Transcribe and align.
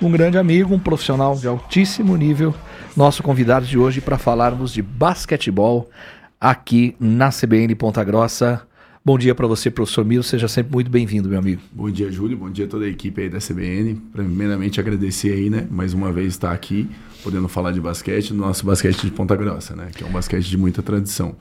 um 0.00 0.10
grande 0.10 0.38
amigo, 0.38 0.74
um 0.74 0.78
profissional 0.78 1.34
de 1.36 1.48
altíssimo 1.48 2.16
nível, 2.16 2.54
nosso 2.96 3.22
convidado 3.22 3.66
de 3.66 3.76
hoje 3.76 4.00
para 4.00 4.16
falarmos 4.16 4.72
de 4.72 4.80
basquetebol 4.80 5.90
aqui 6.40 6.94
na 7.00 7.30
CBN 7.30 7.74
Ponta 7.74 8.02
Grossa. 8.04 8.62
Bom 9.04 9.18
dia 9.18 9.34
para 9.34 9.46
você, 9.46 9.70
professor 9.70 10.04
Milo. 10.04 10.22
Seja 10.22 10.46
sempre 10.46 10.72
muito 10.72 10.90
bem-vindo, 10.90 11.28
meu 11.28 11.38
amigo. 11.38 11.62
Bom 11.72 11.90
dia, 11.90 12.10
Júlio. 12.12 12.36
Bom 12.36 12.50
dia 12.50 12.66
a 12.66 12.68
toda 12.68 12.84
a 12.84 12.88
equipe 12.88 13.22
aí 13.22 13.28
da 13.28 13.38
CBN. 13.38 13.94
Primeiramente, 14.12 14.78
agradecer 14.78 15.32
aí, 15.32 15.50
né? 15.50 15.66
Mais 15.70 15.94
uma 15.94 16.12
vez 16.12 16.28
estar 16.28 16.52
aqui, 16.52 16.88
podendo 17.22 17.48
falar 17.48 17.72
de 17.72 17.80
basquete, 17.80 18.32
no 18.32 18.46
nosso 18.46 18.66
basquete 18.66 19.02
de 19.02 19.10
Ponta 19.10 19.34
Grossa, 19.34 19.74
né? 19.74 19.88
Que 19.96 20.04
é 20.04 20.06
um 20.06 20.12
basquete 20.12 20.46
de 20.46 20.58
muita 20.58 20.82
tradição. 20.82 21.34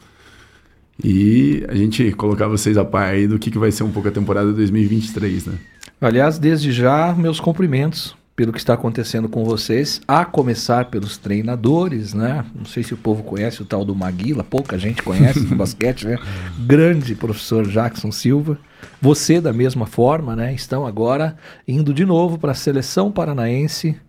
E 1.03 1.63
a 1.67 1.75
gente 1.75 2.11
colocar 2.13 2.47
vocês 2.47 2.77
a 2.77 2.85
par 2.85 3.09
aí 3.09 3.27
do 3.27 3.37
que, 3.37 3.51
que 3.51 3.59
vai 3.59 3.71
ser 3.71 3.83
um 3.83 3.91
pouco 3.91 4.07
a 4.07 4.11
temporada 4.11 4.51
2023, 4.53 5.45
né? 5.45 5.53
Aliás, 5.99 6.39
desde 6.39 6.71
já, 6.71 7.13
meus 7.13 7.39
cumprimentos 7.39 8.15
pelo 8.37 8.53
que 8.53 8.59
está 8.59 8.75
acontecendo 8.75 9.27
com 9.27 9.43
vocês, 9.43 9.99
a 10.07 10.23
começar 10.23 10.85
pelos 10.85 11.17
treinadores, 11.17 12.13
né? 12.13 12.45
Não 12.53 12.65
sei 12.65 12.83
se 12.83 12.93
o 12.93 12.97
povo 12.97 13.23
conhece 13.23 13.63
o 13.63 13.65
tal 13.65 13.83
do 13.83 13.95
Maguila, 13.95 14.43
pouca 14.43 14.77
gente 14.77 15.01
conhece 15.01 15.39
no 15.39 15.55
basquete, 15.57 16.05
né? 16.05 16.19
Grande 16.59 17.15
professor 17.15 17.67
Jackson 17.67 18.11
Silva. 18.11 18.59
Você, 19.01 19.41
da 19.41 19.51
mesma 19.51 19.87
forma, 19.87 20.35
né? 20.35 20.53
Estão 20.53 20.85
agora 20.85 21.35
indo 21.67 21.91
de 21.91 22.05
novo 22.05 22.37
para 22.37 22.51
a 22.51 22.55
seleção 22.55 23.11
paranaense 23.11 23.99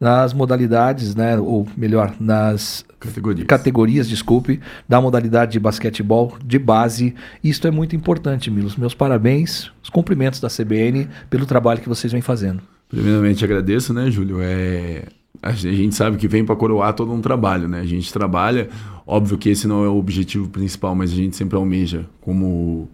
nas 0.00 0.32
modalidades, 0.32 1.14
né? 1.14 1.38
Ou 1.38 1.68
melhor, 1.76 2.14
nas 2.18 2.82
categorias. 2.98 3.46
categorias, 3.46 4.08
desculpe, 4.08 4.58
da 4.88 5.02
modalidade 5.02 5.52
de 5.52 5.60
basquetebol 5.60 6.38
de 6.42 6.58
base. 6.58 7.14
Isto 7.44 7.68
é 7.68 7.70
muito 7.70 7.94
importante, 7.94 8.50
Milos. 8.50 8.74
Meus 8.74 8.94
parabéns, 8.94 9.70
os 9.82 9.90
cumprimentos 9.90 10.40
da 10.40 10.48
CBN 10.48 11.10
pelo 11.28 11.44
trabalho 11.44 11.82
que 11.82 11.90
vocês 11.90 12.10
vêm 12.10 12.22
fazendo. 12.22 12.62
Primeiramente 12.88 13.44
agradeço, 13.44 13.92
né, 13.92 14.10
Júlio? 14.10 14.38
É... 14.40 15.04
A 15.42 15.52
gente 15.52 15.94
sabe 15.94 16.16
que 16.16 16.26
vem 16.26 16.44
para 16.44 16.56
coroar 16.56 16.94
todo 16.94 17.12
um 17.12 17.20
trabalho, 17.20 17.68
né? 17.68 17.80
A 17.80 17.84
gente 17.84 18.12
trabalha, 18.12 18.68
óbvio 19.06 19.36
que 19.36 19.50
esse 19.50 19.68
não 19.68 19.84
é 19.84 19.88
o 19.88 19.96
objetivo 19.96 20.48
principal, 20.48 20.94
mas 20.94 21.12
a 21.12 21.14
gente 21.14 21.36
sempre 21.36 21.56
almeja 21.56 22.06
como 22.20 22.88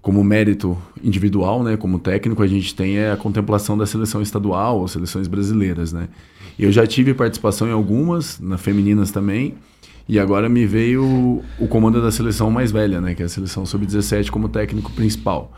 como 0.00 0.24
mérito 0.24 0.78
individual, 1.04 1.62
né, 1.62 1.76
como 1.76 1.98
técnico, 1.98 2.42
a 2.42 2.46
gente 2.46 2.74
tem 2.74 2.96
é 2.96 3.12
a 3.12 3.16
contemplação 3.16 3.76
da 3.76 3.84
seleção 3.84 4.22
estadual 4.22 4.86
seleções 4.88 5.28
brasileiras, 5.28 5.92
né? 5.92 6.08
Eu 6.58 6.72
já 6.72 6.86
tive 6.86 7.12
participação 7.12 7.68
em 7.68 7.72
algumas, 7.72 8.40
na 8.40 8.56
femininas 8.56 9.10
também, 9.10 9.56
e 10.08 10.18
agora 10.18 10.48
me 10.48 10.64
veio 10.66 11.42
o 11.58 11.68
comando 11.68 12.00
da 12.00 12.10
seleção 12.10 12.50
mais 12.50 12.72
velha, 12.72 13.00
né, 13.00 13.14
que 13.14 13.22
é 13.22 13.26
a 13.26 13.28
seleção 13.28 13.66
sub-17 13.66 14.30
como 14.30 14.48
técnico 14.48 14.90
principal. 14.92 15.52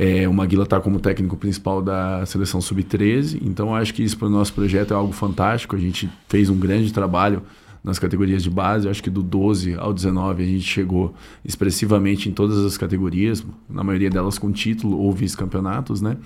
É, 0.00 0.28
o 0.28 0.32
Maguila 0.32 0.62
está 0.62 0.80
como 0.80 1.00
técnico 1.00 1.36
principal 1.36 1.82
da 1.82 2.24
seleção 2.24 2.60
sub-13, 2.60 3.40
então 3.42 3.74
acho 3.74 3.92
que 3.92 4.00
isso 4.00 4.16
para 4.16 4.28
o 4.28 4.30
nosso 4.30 4.54
projeto 4.54 4.92
é 4.92 4.96
algo 4.96 5.12
fantástico. 5.12 5.74
A 5.74 5.78
gente 5.78 6.08
fez 6.28 6.48
um 6.48 6.56
grande 6.56 6.92
trabalho 6.92 7.42
nas 7.82 7.98
categorias 7.98 8.44
de 8.44 8.48
base, 8.48 8.88
acho 8.88 9.02
que 9.02 9.10
do 9.10 9.24
12 9.24 9.74
ao 9.74 9.92
19 9.92 10.40
a 10.40 10.46
gente 10.46 10.62
chegou 10.62 11.12
expressivamente 11.44 12.28
em 12.28 12.32
todas 12.32 12.64
as 12.64 12.78
categorias, 12.78 13.44
na 13.68 13.82
maioria 13.82 14.08
delas 14.08 14.38
com 14.38 14.52
título 14.52 14.96
ou 14.96 15.12
vice-campeonatos, 15.12 16.00
né? 16.00 16.16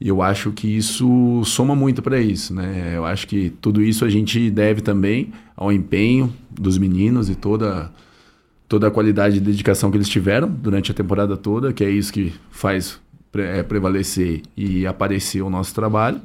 E 0.00 0.08
eu 0.08 0.20
acho 0.20 0.50
que 0.50 0.66
isso 0.66 1.42
soma 1.44 1.76
muito 1.76 2.02
para 2.02 2.20
isso, 2.20 2.52
né? 2.52 2.94
Eu 2.96 3.06
acho 3.06 3.28
que 3.28 3.50
tudo 3.60 3.82
isso 3.82 4.04
a 4.04 4.10
gente 4.10 4.50
deve 4.50 4.80
também 4.80 5.32
ao 5.56 5.72
empenho 5.72 6.32
dos 6.50 6.76
meninos 6.76 7.30
e 7.30 7.36
toda 7.36 7.92
toda 8.68 8.88
a 8.88 8.90
qualidade 8.90 9.36
e 9.36 9.40
dedicação 9.40 9.90
que 9.90 9.96
eles 9.96 10.08
tiveram 10.08 10.48
durante 10.48 10.90
a 10.90 10.94
temporada 10.94 11.36
toda, 11.36 11.72
que 11.72 11.84
é 11.84 11.90
isso 11.90 12.12
que 12.12 12.32
faz 12.50 13.00
é, 13.34 13.62
prevalecer 13.62 14.42
e 14.56 14.86
aparecer 14.86 15.42
o 15.42 15.50
nosso 15.50 15.74
trabalho. 15.74 16.20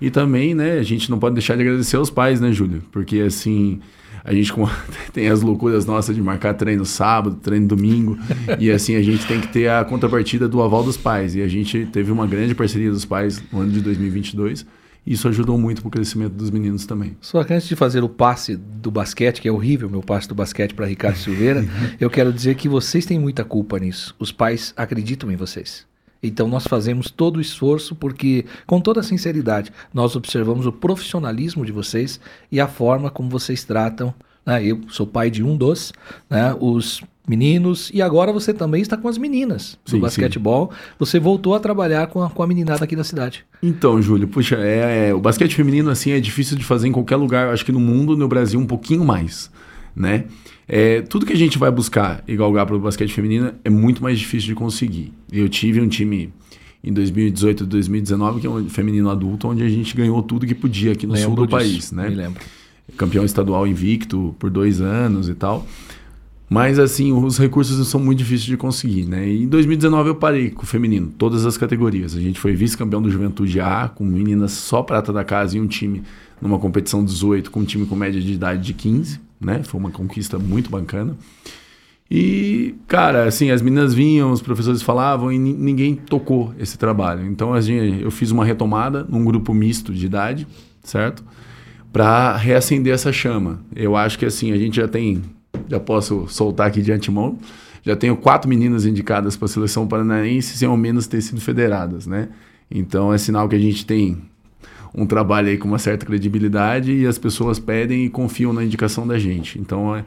E 0.00 0.10
também, 0.10 0.54
né, 0.54 0.78
a 0.78 0.82
gente 0.82 1.10
não 1.10 1.18
pode 1.18 1.34
deixar 1.34 1.56
de 1.56 1.62
agradecer 1.62 1.96
aos 1.96 2.10
pais, 2.10 2.40
né, 2.40 2.52
Júlio? 2.52 2.82
Porque 2.92 3.20
assim, 3.20 3.80
a 4.22 4.32
gente 4.32 4.52
tem 5.12 5.28
as 5.28 5.40
loucuras 5.40 5.86
nossas 5.86 6.14
de 6.14 6.20
marcar 6.20 6.54
treino 6.54 6.84
sábado, 6.84 7.36
treino 7.36 7.66
domingo, 7.66 8.18
e 8.60 8.70
assim 8.70 8.96
a 8.96 9.02
gente 9.02 9.26
tem 9.26 9.40
que 9.40 9.48
ter 9.48 9.70
a 9.70 9.84
contrapartida 9.84 10.46
do 10.46 10.60
aval 10.62 10.84
dos 10.84 10.96
pais. 10.96 11.34
E 11.34 11.42
a 11.42 11.48
gente 11.48 11.86
teve 11.86 12.12
uma 12.12 12.26
grande 12.26 12.54
parceria 12.54 12.90
dos 12.90 13.04
pais 13.04 13.42
no 13.50 13.60
ano 13.60 13.72
de 13.72 13.80
2022 13.80 14.66
isso 15.06 15.28
ajudou 15.28 15.56
muito 15.56 15.80
para 15.80 15.88
o 15.88 15.90
crescimento 15.90 16.32
dos 16.32 16.50
meninos 16.50 16.84
também. 16.84 17.16
Só 17.20 17.44
que 17.44 17.54
antes 17.54 17.68
de 17.68 17.76
fazer 17.76 18.02
o 18.02 18.08
passe 18.08 18.56
do 18.56 18.90
basquete, 18.90 19.40
que 19.40 19.48
é 19.48 19.52
horrível 19.52 19.88
meu 19.88 20.02
passe 20.02 20.26
do 20.26 20.34
basquete 20.34 20.74
para 20.74 20.86
Ricardo 20.86 21.16
Silveira, 21.16 21.64
eu 22.00 22.10
quero 22.10 22.32
dizer 22.32 22.56
que 22.56 22.68
vocês 22.68 23.06
têm 23.06 23.18
muita 23.18 23.44
culpa 23.44 23.78
nisso. 23.78 24.14
Os 24.18 24.32
pais 24.32 24.74
acreditam 24.76 25.30
em 25.30 25.36
vocês. 25.36 25.86
Então 26.22 26.48
nós 26.48 26.66
fazemos 26.66 27.10
todo 27.10 27.36
o 27.36 27.40
esforço 27.40 27.94
porque, 27.94 28.44
com 28.66 28.80
toda 28.80 29.02
sinceridade, 29.02 29.72
nós 29.94 30.16
observamos 30.16 30.66
o 30.66 30.72
profissionalismo 30.72 31.64
de 31.64 31.72
vocês 31.72 32.18
e 32.50 32.60
a 32.60 32.66
forma 32.66 33.10
como 33.10 33.28
vocês 33.28 33.62
tratam. 33.62 34.12
Né? 34.44 34.64
Eu 34.64 34.80
sou 34.88 35.06
pai 35.06 35.30
de 35.30 35.42
um 35.42 35.56
dos, 35.56 35.92
né? 36.28 36.54
os 36.58 37.02
meninos, 37.28 37.90
e 37.92 38.00
agora 38.00 38.32
você 38.32 38.54
também 38.54 38.80
está 38.80 38.96
com 38.96 39.08
as 39.08 39.18
meninas 39.18 39.78
do 39.84 39.92
sim, 39.92 40.00
basquetebol. 40.00 40.70
Sim. 40.72 40.78
Você 40.98 41.18
voltou 41.18 41.54
a 41.54 41.60
trabalhar 41.60 42.06
com 42.06 42.22
a, 42.22 42.30
com 42.30 42.42
a 42.42 42.46
meninada 42.46 42.84
aqui 42.84 42.94
da 42.94 43.04
cidade. 43.04 43.44
Então, 43.62 44.00
Júlio, 44.00 44.28
puxa, 44.28 44.56
é, 44.56 45.08
é, 45.08 45.14
o 45.14 45.20
basquete 45.20 45.54
feminino 45.54 45.90
assim 45.90 46.12
é 46.12 46.20
difícil 46.20 46.56
de 46.56 46.64
fazer 46.64 46.88
em 46.88 46.92
qualquer 46.92 47.16
lugar, 47.16 47.52
acho 47.52 47.64
que 47.64 47.72
no 47.72 47.80
mundo, 47.80 48.16
no 48.16 48.28
Brasil, 48.28 48.60
um 48.60 48.66
pouquinho 48.66 49.04
mais, 49.04 49.50
né? 49.94 50.24
É, 50.68 51.00
tudo 51.02 51.24
que 51.24 51.32
a 51.32 51.36
gente 51.36 51.58
vai 51.58 51.70
buscar 51.70 52.24
e 52.26 52.36
galgar 52.36 52.66
para 52.66 52.74
o 52.74 52.80
basquete 52.80 53.12
feminino 53.12 53.52
é 53.64 53.70
muito 53.70 54.02
mais 54.02 54.18
difícil 54.18 54.48
de 54.48 54.54
conseguir. 54.54 55.12
Eu 55.32 55.48
tive 55.48 55.80
um 55.80 55.88
time 55.88 56.32
em 56.82 56.92
2018 56.92 57.64
e 57.64 57.66
2019, 57.66 58.40
que 58.40 58.46
é 58.46 58.50
um 58.50 58.68
feminino 58.68 59.10
adulto, 59.10 59.48
onde 59.48 59.62
a 59.62 59.68
gente 59.68 59.96
ganhou 59.96 60.22
tudo 60.22 60.46
que 60.46 60.54
podia 60.54 60.92
aqui 60.92 61.06
no 61.06 61.14
lembro 61.14 61.28
sul 61.28 61.36
do 61.36 61.46
disso, 61.46 61.56
país, 61.56 61.92
né? 61.92 62.08
Me 62.08 62.14
lembro. 62.14 62.40
Campeão 62.96 63.24
estadual 63.24 63.66
invicto 63.66 64.34
por 64.38 64.50
dois 64.50 64.80
anos 64.80 65.28
e 65.28 65.34
tal. 65.34 65.66
Mas, 66.48 66.78
assim, 66.78 67.12
os 67.12 67.38
recursos 67.38 67.88
são 67.88 67.98
muito 67.98 68.18
difíceis 68.18 68.44
de 68.44 68.56
conseguir, 68.56 69.04
né? 69.04 69.28
Em 69.28 69.48
2019 69.48 70.10
eu 70.10 70.14
parei 70.14 70.50
com 70.50 70.62
o 70.62 70.66
feminino, 70.66 71.12
todas 71.18 71.44
as 71.44 71.58
categorias. 71.58 72.14
A 72.14 72.20
gente 72.20 72.38
foi 72.38 72.54
vice-campeão 72.54 73.02
do 73.02 73.10
Juventude 73.10 73.60
A, 73.60 73.88
com 73.88 74.04
meninas 74.04 74.52
só 74.52 74.80
prata 74.82 75.12
da 75.12 75.24
casa 75.24 75.56
e 75.56 75.60
um 75.60 75.66
time 75.66 76.02
numa 76.40 76.58
competição 76.58 77.04
18, 77.04 77.50
com 77.50 77.60
um 77.60 77.64
time 77.64 77.84
com 77.84 77.96
média 77.96 78.20
de 78.20 78.32
idade 78.32 78.62
de 78.62 78.74
15, 78.74 79.20
né? 79.40 79.62
Foi 79.64 79.80
uma 79.80 79.90
conquista 79.90 80.38
muito 80.38 80.70
bacana. 80.70 81.16
E, 82.08 82.76
cara, 82.86 83.24
assim, 83.24 83.50
as 83.50 83.60
meninas 83.60 83.92
vinham, 83.92 84.30
os 84.30 84.40
professores 84.40 84.80
falavam 84.82 85.32
e 85.32 85.38
ninguém 85.38 85.96
tocou 85.96 86.54
esse 86.60 86.78
trabalho. 86.78 87.26
Então, 87.26 87.52
assim, 87.52 88.00
eu 88.00 88.10
fiz 88.12 88.30
uma 88.30 88.44
retomada 88.44 89.04
num 89.08 89.24
grupo 89.24 89.52
misto 89.52 89.92
de 89.92 90.06
idade, 90.06 90.46
certo? 90.80 91.24
Para 91.92 92.36
reacender 92.36 92.94
essa 92.94 93.12
chama. 93.12 93.60
Eu 93.74 93.96
acho 93.96 94.16
que, 94.16 94.24
assim, 94.24 94.52
a 94.52 94.56
gente 94.56 94.76
já 94.76 94.86
tem 94.86 95.24
já 95.68 95.80
posso 95.80 96.26
soltar 96.28 96.68
aqui 96.68 96.82
de 96.82 96.92
antemão. 96.92 97.38
Já 97.82 97.94
tenho 97.94 98.16
quatro 98.16 98.48
meninas 98.48 98.84
indicadas 98.84 99.36
para 99.36 99.46
a 99.46 99.48
seleção 99.48 99.86
paranaense 99.86 100.56
sem 100.56 100.66
ao 100.66 100.76
menos 100.76 101.06
ter 101.06 101.20
sido 101.20 101.40
federadas, 101.40 102.06
né? 102.06 102.28
Então 102.70 103.12
é 103.12 103.18
sinal 103.18 103.48
que 103.48 103.54
a 103.54 103.58
gente 103.58 103.86
tem 103.86 104.18
um 104.94 105.06
trabalho 105.06 105.48
aí 105.48 105.58
com 105.58 105.68
uma 105.68 105.78
certa 105.78 106.04
credibilidade 106.06 106.92
e 106.92 107.06
as 107.06 107.18
pessoas 107.18 107.58
pedem 107.58 108.06
e 108.06 108.10
confiam 108.10 108.52
na 108.52 108.64
indicação 108.64 109.06
da 109.06 109.18
gente. 109.18 109.58
Então 109.58 109.94
é, 109.94 110.04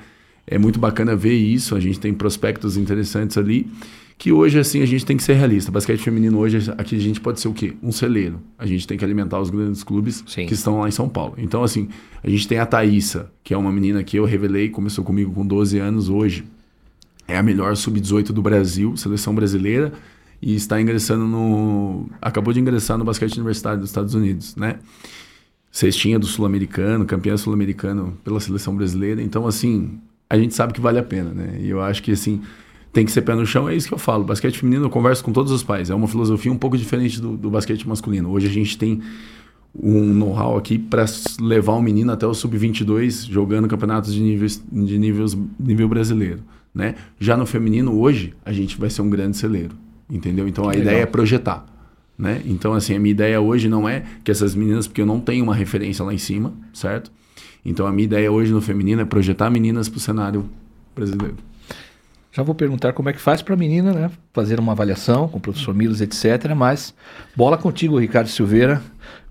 é 0.51 0.57
muito 0.57 0.79
bacana 0.79 1.15
ver 1.15 1.35
isso. 1.35 1.75
A 1.75 1.79
gente 1.79 1.99
tem 1.99 2.11
prospectos 2.11 2.75
interessantes 2.75 3.37
ali 3.37 3.67
que 4.17 4.33
hoje, 4.33 4.59
assim, 4.59 4.81
a 4.81 4.85
gente 4.85 5.05
tem 5.05 5.15
que 5.15 5.23
ser 5.23 5.33
realista. 5.33 5.71
Basquete 5.71 5.99
feminino 5.99 6.39
hoje, 6.39 6.69
aqui 6.77 6.95
a 6.97 6.99
gente 6.99 7.21
pode 7.21 7.39
ser 7.39 7.47
o 7.47 7.53
quê? 7.53 7.75
Um 7.81 7.91
celeiro. 7.91 8.41
A 8.57 8.65
gente 8.65 8.85
tem 8.85 8.97
que 8.97 9.05
alimentar 9.05 9.39
os 9.39 9.49
grandes 9.49 9.81
clubes 9.81 10.23
Sim. 10.27 10.45
que 10.45 10.53
estão 10.53 10.79
lá 10.79 10.89
em 10.89 10.91
São 10.91 11.07
Paulo. 11.07 11.35
Então, 11.37 11.63
assim, 11.63 11.87
a 12.21 12.29
gente 12.29 12.45
tem 12.45 12.57
a 12.57 12.65
Thaísa, 12.65 13.31
que 13.43 13.53
é 13.53 13.57
uma 13.57 13.71
menina 13.71 14.03
que 14.03 14.17
eu 14.17 14.25
revelei, 14.25 14.69
começou 14.69 15.05
comigo 15.05 15.31
com 15.31 15.45
12 15.45 15.77
anos 15.77 16.09
hoje. 16.09 16.43
É 17.27 17.37
a 17.37 17.43
melhor 17.43 17.77
sub-18 17.77 18.33
do 18.33 18.41
Brasil, 18.41 18.97
seleção 18.97 19.33
brasileira, 19.33 19.93
e 20.41 20.55
está 20.55 20.81
ingressando 20.81 21.25
no... 21.25 22.09
Acabou 22.21 22.51
de 22.51 22.59
ingressar 22.59 22.97
no 22.97 23.05
basquete 23.05 23.37
universitário 23.37 23.79
dos 23.79 23.89
Estados 23.89 24.15
Unidos, 24.15 24.55
né? 24.55 24.79
Cestinha 25.71 26.17
do 26.19 26.25
Sul-Americano, 26.25 27.05
campeã 27.05 27.37
sul-americano 27.37 28.17
pela 28.23 28.39
seleção 28.39 28.75
brasileira. 28.75 29.21
Então, 29.21 29.47
assim, 29.47 29.99
a 30.29 30.37
gente 30.37 30.53
sabe 30.53 30.73
que 30.73 30.81
vale 30.81 30.99
a 30.99 31.03
pena, 31.03 31.31
né? 31.31 31.57
E 31.59 31.69
eu 31.69 31.81
acho 31.81 32.03
que, 32.03 32.11
assim 32.11 32.41
tem 32.91 33.05
que 33.05 33.11
ser 33.11 33.21
pé 33.21 33.35
no 33.35 33.45
chão, 33.45 33.69
é 33.69 33.75
isso 33.75 33.87
que 33.87 33.93
eu 33.93 33.97
falo. 33.99 34.23
Basquete 34.23 34.57
feminino 34.57 34.85
eu 34.85 34.89
converso 34.89 35.23
com 35.23 35.31
todos 35.31 35.51
os 35.51 35.63
pais. 35.63 35.89
É 35.89 35.95
uma 35.95 36.07
filosofia 36.07 36.51
um 36.51 36.57
pouco 36.57 36.77
diferente 36.77 37.21
do, 37.21 37.37
do 37.37 37.49
basquete 37.49 37.87
masculino. 37.87 38.31
Hoje 38.31 38.47
a 38.47 38.51
gente 38.51 38.77
tem 38.77 39.01
um 39.75 40.13
know-how 40.13 40.57
aqui 40.57 40.79
para 40.79 41.05
levar 41.39 41.75
um 41.75 41.81
menino 41.81 42.11
até 42.11 42.25
o 42.25 42.33
sub-22 42.33 43.29
jogando 43.29 43.67
campeonatos 43.67 44.13
de, 44.13 44.19
níveis, 44.19 44.63
de 44.71 44.97
níveis, 44.97 45.37
nível 45.59 45.87
brasileiro. 45.87 46.39
Né? 46.73 46.95
Já 47.19 47.37
no 47.37 47.45
feminino, 47.45 47.99
hoje, 47.99 48.33
a 48.43 48.51
gente 48.51 48.77
vai 48.79 48.89
ser 48.89 49.01
um 49.01 49.09
grande 49.09 49.37
celeiro. 49.37 49.75
Entendeu? 50.09 50.47
Então 50.47 50.63
que 50.63 50.69
a 50.69 50.73
legal. 50.73 50.87
ideia 50.87 51.03
é 51.03 51.05
projetar. 51.05 51.65
Né? 52.19 52.41
Então, 52.45 52.73
assim, 52.73 52.93
a 52.93 52.99
minha 52.99 53.11
ideia 53.11 53.39
hoje 53.39 53.69
não 53.69 53.87
é 53.87 54.03
que 54.25 54.29
essas 54.29 54.53
meninas, 54.53 54.85
porque 54.85 55.01
eu 55.01 55.05
não 55.05 55.21
tenho 55.21 55.41
uma 55.41 55.55
referência 55.55 56.03
lá 56.03 56.13
em 56.13 56.17
cima, 56.17 56.51
certo? 56.73 57.09
Então, 57.63 57.87
a 57.87 57.93
minha 57.93 58.03
ideia 58.03 58.29
hoje 58.29 58.51
no 58.51 58.59
feminino 58.59 59.01
é 59.01 59.05
projetar 59.05 59.49
meninas 59.49 59.87
para 59.87 59.97
o 59.97 60.01
cenário 60.01 60.49
brasileiro. 60.93 61.37
Já 62.31 62.43
vou 62.43 62.53
perguntar 62.53 62.91
como 62.91 63.09
é 63.09 63.13
que 63.13 63.21
faz 63.21 63.41
para 63.41 63.53
a 63.53 63.57
menina, 63.57 63.93
né? 63.93 64.11
Fazer 64.33 64.59
uma 64.59 64.73
avaliação 64.73 65.29
com 65.29 65.37
o 65.37 65.41
professor 65.41 65.73
Milos, 65.73 66.01
etc. 66.01 66.53
Mas 66.55 66.93
bola 67.35 67.57
contigo, 67.57 67.97
Ricardo 67.97 68.27
Silveira. 68.27 68.81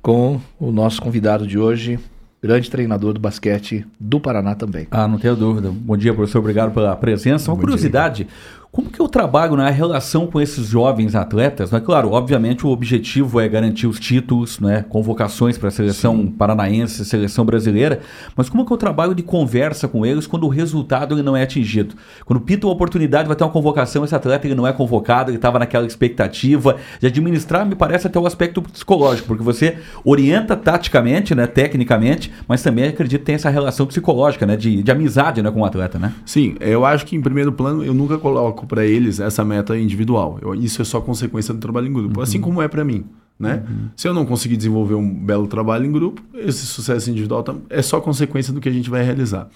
com 0.00 0.41
o 0.58 0.73
nosso 0.73 1.02
convidado 1.02 1.46
de 1.46 1.58
hoje, 1.58 1.99
grande 2.43 2.70
treinador 2.70 3.12
do 3.12 3.20
basquete 3.20 3.84
do 4.00 4.19
Paraná 4.19 4.55
também. 4.55 4.87
Ah, 4.91 5.06
não 5.06 5.19
tenho 5.19 5.37
dúvida. 5.37 5.70
Bom 5.70 5.96
dia, 5.96 6.14
professor. 6.14 6.38
Obrigado 6.38 6.73
pela 6.73 6.96
presença. 6.96 7.50
Uma 7.50 7.56
Bom 7.56 7.62
curiosidade. 7.62 8.25
Dia. 8.25 8.32
Como 8.70 8.91
que 8.91 9.00
eu 9.00 9.09
trabalho 9.09 9.56
na 9.56 9.70
relação 9.70 10.26
com 10.26 10.38
esses 10.38 10.67
jovens 10.67 11.15
atletas? 11.15 11.70
Né? 11.70 11.81
Claro, 11.81 12.12
obviamente 12.12 12.67
o 12.67 12.70
objetivo 12.70 13.41
é 13.41 13.49
garantir 13.49 13.87
os 13.87 13.99
títulos, 13.99 14.61
né? 14.61 14.85
convocações 14.91 15.56
para 15.56 15.69
a 15.69 15.70
seleção 15.70 16.19
Sim. 16.19 16.26
paranaense, 16.26 17.03
seleção 17.06 17.47
brasileira, 17.47 18.00
mas 18.37 18.50
como 18.50 18.67
que 18.67 18.73
eu 18.73 18.76
trabalho 18.76 19.15
de 19.15 19.23
conversa 19.23 19.88
com 19.88 20.05
eles 20.05 20.26
quando 20.26 20.44
o 20.44 20.49
resultado 20.49 21.15
ele 21.15 21.23
não 21.23 21.35
é 21.35 21.43
atingido? 21.43 21.94
Quando 22.26 22.43
pinta 22.43 22.67
uma 22.67 22.73
oportunidade, 22.75 23.26
vai 23.26 23.35
ter 23.35 23.43
uma 23.43 23.50
convocação, 23.50 24.05
esse 24.05 24.15
atleta 24.15 24.47
ele 24.47 24.55
não 24.55 24.67
é 24.67 24.73
convocado, 24.73 25.31
ele 25.31 25.38
estava 25.38 25.59
naquela 25.59 25.87
expectativa 25.87 26.76
de 27.00 27.06
administrar, 27.06 27.65
me 27.65 27.75
parece 27.75 28.06
até 28.06 28.19
o 28.19 28.26
aspecto 28.26 28.61
psicológico, 28.61 29.29
porque 29.29 29.43
você 29.43 29.79
orienta 30.05 30.55
taticamente, 30.55 31.35
né? 31.35 31.47
tecnicamente, 31.47 32.31
mas 32.47 32.62
também 32.62 32.85
acredito 32.85 33.20
que 33.20 33.26
tem 33.26 33.35
essa 33.35 33.49
relação 33.49 33.87
psicológica, 33.87 34.44
né? 34.44 34.56
de, 34.56 34.82
de 34.82 34.91
amizade 34.91 35.43
né? 35.43 35.50
com 35.50 35.62
o 35.62 35.65
atleta. 35.65 35.99
Né? 35.99 36.12
Sim, 36.26 36.55
eu 36.61 36.85
acho 36.85 37.06
que 37.06 37.17
em 37.17 37.23
primeiro 37.23 37.50
plano 37.50 37.82
eu 37.82 37.94
nunca 37.94 38.19
coloco 38.19 38.68
para 38.69 38.85
eles 38.85 39.19
essa 39.19 39.44
meta 39.44 39.76
individual. 39.76 40.38
Eu, 40.41 40.55
isso 40.55 40.81
é 40.81 40.85
só 40.85 41.00
consequência 41.00 41.53
do 41.53 41.59
trabalho 41.59 41.88
em 41.88 41.93
grupo, 41.93 42.09
assim 42.09 42.17
uhum. 42.19 42.23
assim 42.23 42.41
como 42.41 42.62
é 42.62 42.69
para 42.69 42.85
mim. 42.85 43.05
Né? 43.38 43.65
Uhum. 43.69 43.88
Se 43.97 44.09
eu 44.09 44.12
não 44.12 44.26
conseguir 44.26 44.56
desenvolver 44.56 44.94
um 44.94 45.09
belo 45.15 45.47
trabalho 45.47 45.87
em 45.87 45.93
grupo, 45.93 46.23
esse 46.35 46.67
sucesso 46.67 47.09
individual 47.11 47.44
é 47.70 47.81
só 47.82 48.00
consequência 48.00 48.53
do 48.53 48.61
que 48.61 48.69
a 48.69 48.73
gente 48.73 48.91
vai 48.91 49.03
realizar. 49.03 49.49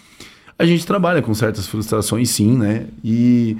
A 0.59 0.65
gente 0.65 0.87
trabalha 0.87 1.21
com 1.21 1.35
certas 1.35 1.67
frustrações, 1.67 2.31
sim, 2.31 2.57
né? 2.57 2.87
E 3.03 3.57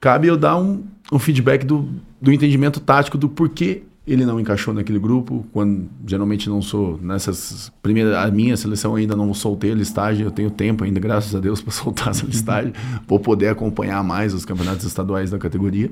cabe 0.00 0.26
eu 0.26 0.36
dar 0.36 0.58
um, 0.58 0.82
um 1.10 1.18
feedback 1.18 1.64
do, 1.64 1.88
do 2.20 2.30
entendimento 2.30 2.80
tático 2.80 3.16
do 3.16 3.28
porquê 3.28 3.82
ele 4.06 4.26
não 4.26 4.38
encaixou 4.38 4.74
naquele 4.74 4.98
grupo, 4.98 5.46
quando 5.52 5.88
geralmente 6.06 6.48
não 6.48 6.60
sou 6.60 6.98
nessas 7.00 7.72
primeiras 7.82 8.14
a 8.14 8.30
minha 8.30 8.56
seleção 8.56 8.94
ainda 8.94 9.16
não 9.16 9.32
soltei 9.32 9.72
a 9.72 9.74
listagem, 9.74 10.24
eu 10.24 10.30
tenho 10.30 10.50
tempo 10.50 10.84
ainda, 10.84 11.00
graças 11.00 11.34
a 11.34 11.40
Deus, 11.40 11.60
para 11.62 11.72
soltar 11.72 12.08
essa 12.08 12.26
listagem, 12.26 12.72
vou 13.06 13.18
poder 13.18 13.48
acompanhar 13.48 14.02
mais 14.04 14.34
os 14.34 14.44
campeonatos 14.44 14.84
estaduais 14.84 15.30
da 15.30 15.38
categoria, 15.38 15.90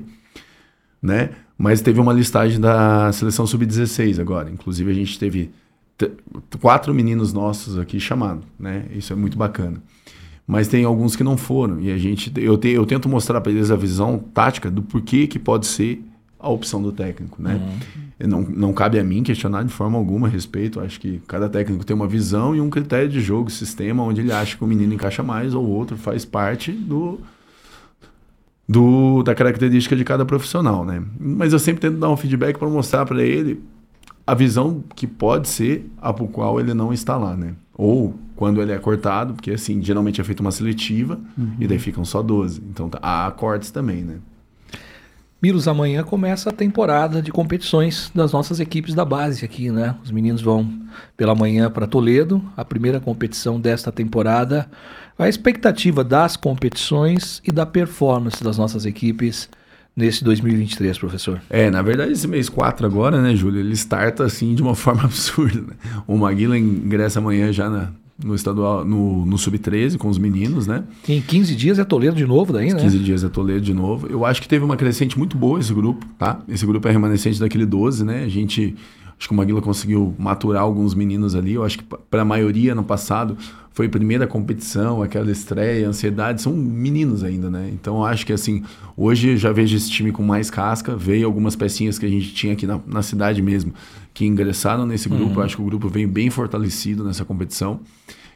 né? 1.01 1.31
Mas 1.57 1.81
teve 1.81 1.99
uma 1.99 2.13
listagem 2.13 2.59
da 2.59 3.11
seleção 3.11 3.47
sub-16 3.47 4.19
agora, 4.19 4.49
inclusive 4.49 4.91
a 4.91 4.93
gente 4.93 5.17
teve 5.17 5.51
quatro 6.59 6.93
meninos 6.93 7.33
nossos 7.33 7.77
aqui 7.79 7.99
chamados, 7.99 8.45
né? 8.59 8.85
Isso 8.93 9.11
é 9.11 9.15
muito 9.15 9.37
bacana. 9.37 9.81
Mas 10.45 10.67
tem 10.67 10.83
alguns 10.83 11.15
que 11.15 11.23
não 11.23 11.37
foram 11.37 11.79
e 11.79 11.91
a 11.91 11.97
gente 11.97 12.31
eu, 12.35 12.57
te, 12.57 12.67
eu 12.69 12.85
tento 12.85 13.07
mostrar 13.07 13.39
para 13.39 13.51
eles 13.51 13.71
a 13.71 13.75
visão 13.75 14.19
tática 14.19 14.69
do 14.69 14.81
porquê 14.81 15.25
que 15.25 15.39
pode 15.39 15.65
ser 15.65 16.03
a 16.43 16.49
opção 16.49 16.81
do 16.81 16.91
técnico, 16.91 17.41
né? 17.41 17.55
Uhum. 18.19 18.27
Não, 18.27 18.41
não 18.41 18.73
cabe 18.73 18.99
a 18.99 19.03
mim 19.03 19.23
questionar 19.23 19.63
de 19.63 19.71
forma 19.71 19.97
alguma 19.97 20.27
a 20.27 20.29
respeito. 20.29 20.81
Acho 20.81 20.99
que 20.99 21.21
cada 21.25 21.47
técnico 21.47 21.85
tem 21.85 21.95
uma 21.95 22.05
visão 22.05 22.53
e 22.53 22.59
um 22.59 22.69
critério 22.69 23.07
de 23.07 23.21
jogo, 23.21 23.49
sistema, 23.49 24.03
onde 24.03 24.19
ele 24.19 24.31
acha 24.31 24.57
que 24.57 24.63
o 24.63 24.67
menino 24.67 24.93
encaixa 24.93 25.23
mais 25.23 25.53
ou 25.53 25.63
o 25.63 25.69
outro 25.69 25.95
faz 25.95 26.25
parte 26.25 26.73
do, 26.73 27.21
do 28.67 29.23
da 29.23 29.33
característica 29.33 29.95
de 29.95 30.03
cada 30.03 30.25
profissional, 30.25 30.83
né? 30.83 31.01
Mas 31.17 31.53
eu 31.53 31.59
sempre 31.59 31.79
tento 31.79 31.97
dar 31.97 32.09
um 32.09 32.17
feedback 32.17 32.59
para 32.59 32.67
mostrar 32.67 33.05
para 33.05 33.23
ele 33.23 33.63
a 34.27 34.35
visão 34.35 34.83
que 34.95 35.07
pode 35.07 35.47
ser 35.47 35.89
a 36.01 36.11
por 36.11 36.27
qual 36.27 36.59
ele 36.59 36.73
não 36.73 36.91
está 36.91 37.15
lá, 37.15 37.37
né? 37.37 37.55
Ou 37.73 38.13
quando 38.35 38.61
ele 38.61 38.73
é 38.73 38.77
cortado, 38.77 39.33
porque 39.33 39.51
assim, 39.51 39.81
geralmente 39.81 40.19
é 40.19 40.23
feita 40.25 40.41
uma 40.41 40.51
seletiva 40.51 41.17
uhum. 41.37 41.55
e 41.57 41.67
daí 41.67 41.79
ficam 41.79 42.03
só 42.03 42.21
12. 42.21 42.61
Então 42.69 42.89
tá, 42.89 42.99
há 43.01 43.31
cortes 43.31 43.71
também, 43.71 44.03
né? 44.03 44.17
Milos, 45.43 45.67
amanhã 45.67 46.03
começa 46.03 46.51
a 46.51 46.53
temporada 46.53 47.21
de 47.21 47.29
competições 47.29 48.09
das 48.15 48.31
nossas 48.31 48.61
equipes 48.61 48.95
da 48.95 49.03
base 49.03 49.43
aqui, 49.43 49.69
né? 49.69 49.93
Os 50.01 50.09
meninos 50.09 50.41
vão 50.41 50.71
pela 51.17 51.35
manhã 51.35 51.69
para 51.69 51.85
Toledo, 51.85 52.41
a 52.55 52.63
primeira 52.63 52.97
competição 52.97 53.59
desta 53.59 53.91
temporada. 53.91 54.69
A 55.19 55.27
expectativa 55.27 56.01
das 56.01 56.37
competições 56.37 57.41
e 57.45 57.51
da 57.51 57.65
performance 57.65 58.41
das 58.41 58.57
nossas 58.57 58.85
equipes 58.85 59.49
nesse 59.93 60.23
2023, 60.23 60.97
professor? 60.97 61.41
É, 61.49 61.69
na 61.69 61.81
verdade, 61.81 62.13
esse 62.13 62.25
mês 62.25 62.47
4 62.47 62.85
agora, 62.85 63.21
né, 63.21 63.35
Júlio, 63.35 63.59
ele 63.59 63.73
starta 63.73 64.23
assim 64.23 64.55
de 64.55 64.61
uma 64.61 64.75
forma 64.75 65.03
absurda. 65.03 65.59
Né? 65.59 65.73
O 66.07 66.17
Maguila 66.17 66.57
ingressa 66.57 67.19
amanhã 67.19 67.51
já 67.51 67.69
na, 67.69 67.91
no 68.21 68.35
estadual, 68.35 68.85
no, 68.85 69.25
no 69.25 69.37
sub-13 69.37 69.97
com 69.97 70.07
os 70.07 70.17
meninos, 70.17 70.67
né? 70.67 70.83
Em 71.07 71.21
15 71.21 71.55
dias 71.55 71.79
é 71.79 71.83
Toledo 71.83 72.15
de 72.15 72.25
novo 72.25 72.53
daí, 72.53 72.73
né? 72.73 72.79
15 72.79 72.99
dias 72.99 73.23
é 73.23 73.29
Toledo 73.29 73.61
de 73.61 73.73
novo. 73.73 74.07
Eu 74.07 74.25
acho 74.25 74.41
que 74.41 74.47
teve 74.47 74.63
uma 74.63 74.77
crescente 74.77 75.17
muito 75.17 75.37
boa 75.37 75.59
esse 75.59 75.73
grupo, 75.73 76.05
tá? 76.17 76.39
Esse 76.47 76.65
grupo 76.65 76.87
é 76.87 76.91
remanescente 76.91 77.39
daquele 77.39 77.65
12, 77.65 78.05
né? 78.05 78.23
A 78.23 78.29
gente 78.29 78.75
acho 79.17 79.27
que 79.27 79.33
o 79.33 79.37
Maguila 79.37 79.61
conseguiu 79.61 80.13
maturar 80.17 80.63
alguns 80.63 80.93
meninos 80.93 81.35
ali. 81.35 81.53
Eu 81.53 81.63
acho 81.63 81.79
que 81.79 81.83
para 81.83 82.21
a 82.21 82.25
maioria 82.25 82.75
no 82.75 82.83
passado 82.83 83.37
foi 83.71 83.87
a 83.87 83.89
primeira 83.89 84.27
competição, 84.27 85.01
aquela 85.01 85.31
estreia, 85.31 85.87
ansiedade, 85.87 86.41
são 86.41 86.53
meninos 86.53 87.23
ainda, 87.23 87.49
né? 87.49 87.69
Então 87.73 87.97
eu 87.97 88.05
acho 88.05 88.25
que 88.25 88.31
assim, 88.31 88.63
hoje 88.95 89.35
já 89.35 89.51
vejo 89.51 89.75
esse 89.75 89.89
time 89.89 90.11
com 90.11 90.21
mais 90.21 90.51
casca, 90.51 90.95
veio 90.95 91.25
algumas 91.25 91.55
pecinhas 91.55 91.97
que 91.97 92.05
a 92.05 92.09
gente 92.09 92.33
tinha 92.33 92.53
aqui 92.53 92.67
na, 92.67 92.79
na 92.85 93.01
cidade 93.01 93.41
mesmo, 93.41 93.73
que 94.13 94.25
ingressaram 94.25 94.85
nesse 94.85 95.09
grupo. 95.09 95.39
Uhum. 95.39 95.45
Acho 95.45 95.55
que 95.55 95.61
o 95.61 95.65
grupo 95.65 95.89
vem 95.89 96.07
bem 96.07 96.29
fortalecido 96.29 97.03
nessa 97.03 97.25
competição. 97.25 97.79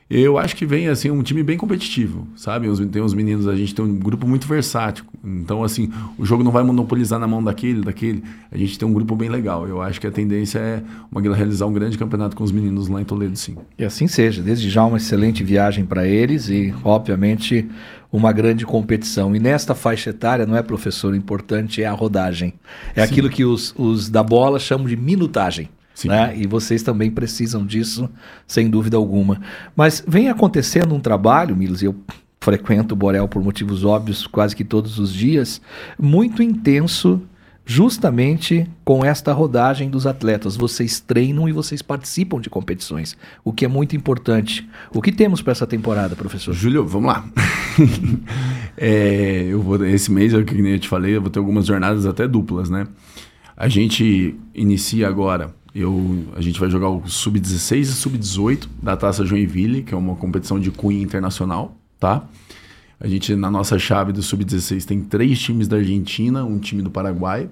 Eu 0.09 0.38
acho 0.38 0.56
que 0.56 0.65
vem 0.65 0.88
assim 0.88 1.12
um 1.12 1.21
time 1.21 1.44
bem 1.44 1.57
competitivo, 1.57 2.25
sabe? 2.33 2.68
Tem 2.88 3.01
uns 3.01 3.13
meninos, 3.13 3.45
a 3.45 3.56
gente 3.57 3.75
tem 3.75 3.83
um 3.83 3.94
grupo 4.00 4.25
muito 4.25 4.48
versátil. 4.48 5.04
Então, 5.21 5.65
assim, 5.65 5.92
o 6.18 6.25
jogo 6.25 6.45
não 6.45 6.51
vai 6.51 6.63
monopolizar 6.63 7.19
na 7.19 7.27
mão 7.27 7.44
daquele, 7.44 7.81
daquele. 7.81 8.24
A 8.50 8.57
gente 8.57 8.80
tem 8.80 8.88
um 8.88 8.94
grupo 8.94 9.18
bem 9.18 9.27
legal. 9.27 9.68
Eu 9.68 9.81
acho 9.81 10.00
que 10.00 10.07
a 10.07 10.12
tendência 10.12 10.59
é 10.59 10.81
o 11.12 11.15
Maguila 11.15 11.36
realizar 11.36 11.65
um 11.65 11.74
grande 11.74 11.98
campeonato 11.98 12.38
com 12.38 12.44
os 12.44 12.54
meninos 12.54 12.88
lá 12.88 13.01
em 13.01 13.04
Toledo, 13.04 13.38
sim. 13.38 13.57
E 13.77 13.83
assim 13.83 14.07
seja. 14.07 14.42
Desde 14.42 14.69
já 14.69 14.86
uma 14.86 14.95
excelente 14.95 15.44
viagem 15.44 15.86
para 15.86 16.07
eles 16.07 16.48
e, 16.48 16.74
obviamente, 16.86 17.68
uma 18.09 18.31
grande 18.31 18.65
competição. 18.65 19.36
E 19.36 19.39
nesta 19.39 19.75
faixa 19.75 20.12
etária, 20.12 20.45
não 20.45 20.56
é, 20.56 20.62
professor? 20.62 21.12
O 21.12 21.18
importante 21.18 21.83
é 21.83 21.86
a 21.86 21.92
rodagem. 21.92 22.54
É 22.95 23.06
sim. 23.06 23.12
aquilo 23.12 23.30
que 23.30 23.44
os, 23.44 23.75
os 23.77 24.09
da 24.09 24.24
bola 24.24 24.57
chamam 24.57 24.88
de 24.88 24.95
minutagem. 24.95 25.68
Né? 26.05 26.38
E 26.38 26.45
vocês 26.45 26.83
também 26.83 27.09
precisam 27.09 27.65
disso, 27.65 28.09
sem 28.45 28.69
dúvida 28.69 28.97
alguma. 28.97 29.41
Mas 29.75 30.03
vem 30.07 30.29
acontecendo 30.29 30.94
um 30.94 30.99
trabalho, 30.99 31.55
Milos, 31.55 31.81
eu 31.81 31.95
frequento 32.39 32.94
o 32.94 32.97
Borel 32.97 33.27
por 33.27 33.44
motivos 33.44 33.83
óbvios 33.83 34.27
quase 34.27 34.55
que 34.55 34.63
todos 34.63 34.99
os 34.99 35.13
dias, 35.13 35.61
muito 35.99 36.44
intenso 36.44 37.21
justamente 37.69 38.65
com 38.85 39.03
esta 39.03 39.33
rodagem 39.33 39.89
dos 39.89 40.07
atletas. 40.07 40.55
Vocês 40.55 41.01
treinam 41.01 41.49
e 41.49 41.51
vocês 41.51 41.81
participam 41.81 42.39
de 42.39 42.49
competições, 42.49 43.17
o 43.44 43.51
que 43.51 43.65
é 43.65 43.67
muito 43.67 43.95
importante. 43.95 44.67
O 44.94 45.01
que 45.01 45.11
temos 45.11 45.42
para 45.42 45.51
essa 45.51 45.68
temporada, 45.68 46.16
professor? 46.16 46.54
Júlio, 46.54 46.87
vamos 46.87 47.09
lá. 47.09 47.25
é, 48.77 49.47
eu 49.49 49.61
vou, 49.61 49.85
esse 49.85 50.09
mês, 50.09 50.31
eu, 50.31 50.45
que 50.45 50.56
eu 50.56 50.80
te 50.80 50.87
falei, 50.87 51.18
eu 51.18 51.21
vou 51.21 51.30
ter 51.30 51.39
algumas 51.39 51.66
jornadas 51.66 52.06
até 52.06 52.25
duplas, 52.25 52.69
né? 52.69 52.87
A 53.57 53.68
gente 53.68 54.35
inicia 54.56 55.07
agora 55.07 55.54
eu, 55.80 56.26
a 56.36 56.42
gente 56.42 56.60
vai 56.60 56.69
jogar 56.69 56.90
o 56.90 57.07
Sub-16 57.07 57.81
e 57.81 57.86
Sub-18 57.86 58.68
da 58.81 58.98
Taça 58.98 59.26
Joinville, 59.26 59.84
que 59.84 59.94
é 59.94 59.98
uma 59.98 60.16
competição 60.16 60.60
de 60.60 60.72
cunho 60.72 61.02
internacional, 61.02 61.78
tá? 62.00 62.28
A 63.00 63.07
gente, 63.07 63.36
na 63.36 63.52
nossa 63.52 63.78
chave 63.78 64.12
do 64.12 64.24
Sub-16, 64.24 64.86
tem 64.86 65.02
três 65.02 65.40
times 65.40 65.68
da 65.68 65.78
Argentina, 65.78 66.44
um 66.44 66.57
time 66.57 66.81
do 66.81 66.90
Paraguai. 66.90 67.48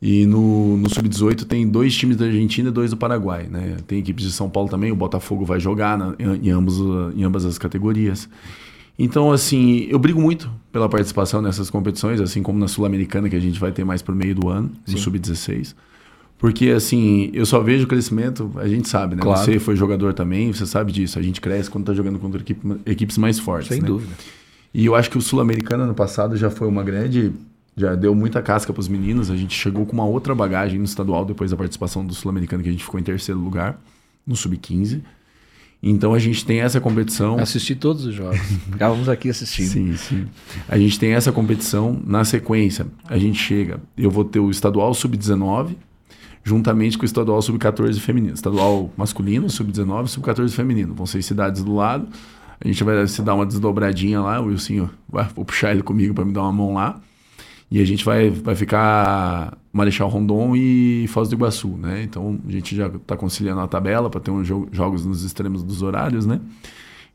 E 0.00 0.26
no, 0.26 0.76
no 0.76 0.88
Sub-18 0.90 1.44
tem 1.44 1.66
dois 1.66 1.96
times 1.96 2.16
da 2.16 2.26
Argentina 2.26 2.68
e 2.68 2.72
dois 2.72 2.90
do 2.90 2.96
Paraguai, 2.96 3.48
né? 3.50 3.78
Tem 3.86 3.98
equipes 3.98 4.26
de 4.26 4.32
São 4.32 4.48
Paulo 4.48 4.68
também, 4.68 4.92
o 4.92 4.96
Botafogo 4.96 5.44
vai 5.44 5.58
jogar 5.58 5.98
na, 5.98 6.14
em, 6.18 6.50
ambos, 6.50 6.78
em 7.16 7.24
ambas 7.24 7.44
as 7.44 7.58
categorias. 7.58 8.28
Então, 8.98 9.32
assim, 9.32 9.86
eu 9.88 9.98
brigo 9.98 10.20
muito 10.20 10.50
pela 10.70 10.88
participação 10.88 11.40
nessas 11.40 11.70
competições, 11.70 12.20
assim 12.20 12.42
como 12.42 12.58
na 12.58 12.68
Sul-Americana, 12.68 13.28
que 13.28 13.36
a 13.36 13.40
gente 13.40 13.58
vai 13.58 13.72
ter 13.72 13.84
mais 13.84 14.02
por 14.02 14.14
meio 14.14 14.34
do 14.34 14.48
ano, 14.48 14.70
no 14.86 14.98
Sub-16. 14.98 15.74
Porque, 16.38 16.70
assim, 16.70 17.30
eu 17.34 17.44
só 17.44 17.60
vejo 17.60 17.86
crescimento, 17.86 18.52
a 18.56 18.68
gente 18.68 18.88
sabe, 18.88 19.16
né? 19.16 19.22
Claro. 19.22 19.44
Você 19.44 19.58
foi 19.58 19.74
jogador 19.74 20.14
também, 20.14 20.52
você 20.52 20.64
sabe 20.64 20.92
disso. 20.92 21.18
A 21.18 21.22
gente 21.22 21.40
cresce 21.40 21.68
quando 21.68 21.82
está 21.82 21.94
jogando 21.94 22.18
contra 22.20 22.40
equipe, 22.40 22.76
equipes 22.86 23.18
mais 23.18 23.40
fortes. 23.40 23.68
Sem 23.68 23.80
né? 23.80 23.86
dúvida. 23.86 24.12
E 24.72 24.86
eu 24.86 24.94
acho 24.94 25.10
que 25.10 25.18
o 25.18 25.20
Sul-Americano 25.20 25.82
ano 25.82 25.94
passado 25.94 26.36
já 26.36 26.48
foi 26.48 26.68
uma 26.68 26.84
grande. 26.84 27.32
Já 27.76 27.96
deu 27.96 28.14
muita 28.14 28.40
casca 28.40 28.72
para 28.72 28.80
os 28.80 28.86
meninos. 28.86 29.32
A 29.32 29.36
gente 29.36 29.54
chegou 29.56 29.84
com 29.84 29.92
uma 29.92 30.06
outra 30.06 30.32
bagagem 30.32 30.78
no 30.78 30.84
estadual 30.84 31.24
depois 31.24 31.50
da 31.50 31.56
participação 31.56 32.06
do 32.06 32.14
Sul-Americano, 32.14 32.62
que 32.62 32.68
a 32.68 32.72
gente 32.72 32.84
ficou 32.84 33.00
em 33.00 33.02
terceiro 33.02 33.40
lugar, 33.40 33.80
no 34.24 34.36
Sub-15. 34.36 35.00
Então 35.82 36.12
a 36.12 36.18
gente 36.18 36.44
tem 36.44 36.60
essa 36.60 36.80
competição. 36.80 37.38
Assisti 37.38 37.74
todos 37.74 38.04
os 38.04 38.14
jogos. 38.14 38.38
Ficávamos 38.70 39.08
aqui 39.08 39.30
assistindo. 39.30 39.68
Sim, 39.68 39.96
sim. 39.96 40.26
A 40.68 40.78
gente 40.78 40.98
tem 40.98 41.12
essa 41.12 41.32
competição. 41.32 42.00
Na 42.04 42.24
sequência, 42.24 42.86
a 43.04 43.16
gente 43.18 43.38
chega. 43.38 43.80
Eu 43.96 44.10
vou 44.10 44.24
ter 44.24 44.40
o 44.40 44.50
estadual 44.50 44.92
sub-19, 44.92 45.76
juntamente 46.48 46.96
com 46.96 47.02
o 47.02 47.04
estadual 47.04 47.40
sub-14 47.42 48.00
feminino. 48.00 48.34
Estadual 48.34 48.90
masculino, 48.96 49.50
sub-19, 49.50 50.06
sub-14 50.08 50.50
feminino. 50.50 50.94
Vão 50.94 51.04
ser 51.04 51.22
cidades 51.22 51.62
do 51.62 51.74
lado. 51.74 52.08
A 52.58 52.66
gente 52.66 52.82
vai 52.82 53.06
se 53.06 53.22
dar 53.22 53.34
uma 53.34 53.46
desdobradinha 53.46 54.20
lá, 54.20 54.40
o 54.40 54.46
Wilson, 54.46 54.88
vou 55.36 55.44
puxar 55.44 55.72
ele 55.72 55.82
comigo 55.82 56.14
para 56.14 56.24
me 56.24 56.32
dar 56.32 56.42
uma 56.42 56.52
mão 56.52 56.74
lá. 56.74 57.00
E 57.70 57.80
a 57.80 57.84
gente 57.84 58.02
vai, 58.02 58.30
vai 58.30 58.54
ficar 58.54 59.56
Marechal 59.70 60.08
Rondon 60.08 60.56
e 60.56 61.06
Foz 61.08 61.28
do 61.28 61.34
Iguaçu, 61.34 61.68
né? 61.68 62.02
Então 62.02 62.40
a 62.48 62.50
gente 62.50 62.74
já 62.74 62.86
está 62.86 63.14
conciliando 63.14 63.60
a 63.60 63.68
tabela 63.68 64.08
para 64.08 64.20
ter 64.20 64.30
uns 64.30 64.46
jo 64.46 64.66
jogos 64.72 65.04
nos 65.04 65.22
extremos 65.22 65.62
dos 65.62 65.82
horários, 65.82 66.24
né? 66.24 66.40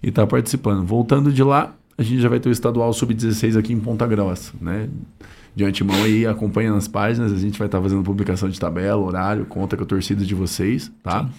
E 0.02 0.10
está 0.10 0.28
participando. 0.28 0.86
Voltando 0.86 1.34
de 1.34 1.44
lá, 1.44 1.74
a 1.98 2.04
gente 2.04 2.22
já 2.22 2.30
vai 2.30 2.40
ter 2.40 2.50
o 2.50 2.52
estadual 2.52 2.94
sub-16 2.94 3.58
aqui 3.58 3.74
em 3.74 3.80
Ponta 3.80 4.06
Grossa, 4.06 4.54
né? 4.62 4.90
De 5.56 5.64
antemão 5.64 5.96
aí, 6.04 6.26
acompanha 6.26 6.72
nas 6.72 6.88
páginas, 6.88 7.32
a 7.32 7.38
gente 7.38 7.60
vai 7.60 7.68
estar 7.68 7.78
tá 7.78 7.84
fazendo 7.84 8.02
publicação 8.02 8.50
de 8.50 8.60
tabela, 8.60 9.02
horário, 9.02 9.46
conta 9.46 9.78
com 9.78 9.84
a 9.84 9.86
torcida 9.86 10.26
de 10.26 10.34
vocês, 10.34 10.92
tá? 11.04 11.26
Sim. 11.26 11.30